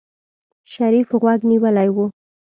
شريف 0.73 1.07
غوږ 1.21 1.39
نيولی 1.49 1.89
و. 1.95 1.97